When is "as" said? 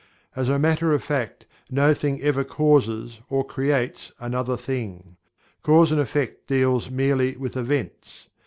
0.35-0.49